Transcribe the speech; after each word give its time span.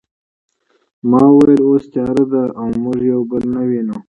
ما 1.09 1.21
وویل 1.31 1.61
اوس 1.67 1.83
تیاره 1.93 2.25
ده 2.31 2.43
او 2.59 2.67
موږ 2.81 2.99
یو 3.11 3.21
بل 3.29 3.43
نه 3.53 3.61
وینو 3.69 3.97